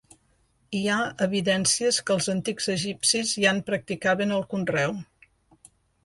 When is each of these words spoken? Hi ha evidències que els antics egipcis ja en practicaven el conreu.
Hi 0.77 0.79
ha 0.91 0.95
evidències 1.25 1.99
que 2.07 2.15
els 2.15 2.29
antics 2.33 2.67
egipcis 2.75 3.33
ja 3.43 3.51
en 3.57 3.59
practicaven 3.67 4.33
el 4.39 4.41
conreu. 4.55 4.97